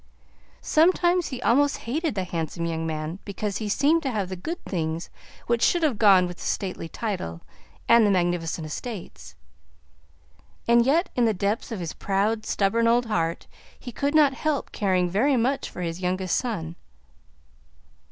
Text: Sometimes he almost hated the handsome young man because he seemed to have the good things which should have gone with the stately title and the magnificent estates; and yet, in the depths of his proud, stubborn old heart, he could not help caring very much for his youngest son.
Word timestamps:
Sometimes 0.63 1.27
he 1.27 1.43
almost 1.43 1.77
hated 1.85 2.15
the 2.15 2.23
handsome 2.23 2.65
young 2.65 2.87
man 2.87 3.19
because 3.23 3.57
he 3.57 3.69
seemed 3.69 4.01
to 4.01 4.09
have 4.09 4.29
the 4.29 4.35
good 4.35 4.57
things 4.65 5.11
which 5.45 5.61
should 5.61 5.83
have 5.83 5.99
gone 5.99 6.25
with 6.25 6.37
the 6.37 6.41
stately 6.43 6.89
title 6.89 7.41
and 7.87 8.03
the 8.03 8.09
magnificent 8.09 8.65
estates; 8.65 9.35
and 10.67 10.87
yet, 10.87 11.09
in 11.15 11.25
the 11.25 11.35
depths 11.35 11.71
of 11.71 11.79
his 11.79 11.93
proud, 11.93 12.47
stubborn 12.47 12.87
old 12.87 13.05
heart, 13.05 13.45
he 13.79 13.91
could 13.91 14.15
not 14.15 14.33
help 14.33 14.71
caring 14.71 15.07
very 15.07 15.37
much 15.37 15.69
for 15.69 15.81
his 15.83 16.01
youngest 16.01 16.35
son. 16.35 16.75